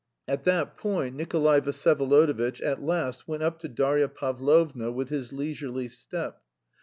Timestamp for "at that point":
0.27-1.15